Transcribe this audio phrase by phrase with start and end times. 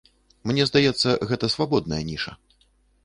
[0.51, 2.37] Мне здаецца, гэта свабодная ніша.